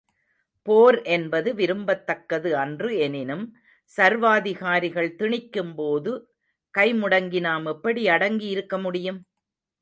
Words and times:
போர் 0.67 0.97
என்பது 1.07 1.49
விரும்பத்தக்கது 1.53 2.49
அன்று 2.53 2.89
எனினும் 2.97 3.43
சர்வாதிகாரிகள் 3.91 5.11
திணிக்கும் 5.15 5.73
போது 5.75 6.13
கைமுடங்கி 6.73 7.41
நாம் 7.41 7.65
எப்படி 7.65 8.03
அடங்கி 8.09 8.47
இருக்க 8.47 8.77
முடியும்? 8.79 9.21